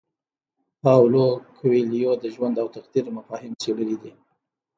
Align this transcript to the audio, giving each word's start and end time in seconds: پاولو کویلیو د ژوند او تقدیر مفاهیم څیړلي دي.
پاولو 0.81 1.25
کویلیو 1.57 2.13
د 2.23 2.25
ژوند 2.33 2.55
او 2.61 2.67
تقدیر 2.75 3.05
مفاهیم 3.17 3.53
څیړلي 3.61 3.97
دي. 4.03 4.13